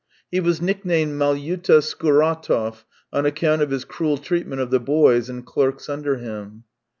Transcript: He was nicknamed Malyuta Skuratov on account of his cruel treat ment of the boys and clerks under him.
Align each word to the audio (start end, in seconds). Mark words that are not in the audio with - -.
He 0.31 0.39
was 0.39 0.59
nicknamed 0.63 1.13
Malyuta 1.13 1.79
Skuratov 1.79 2.85
on 3.13 3.27
account 3.27 3.61
of 3.61 3.69
his 3.69 3.85
cruel 3.85 4.17
treat 4.17 4.47
ment 4.47 4.59
of 4.59 4.71
the 4.71 4.79
boys 4.79 5.29
and 5.29 5.45
clerks 5.45 5.87
under 5.89 6.17
him. 6.17 6.63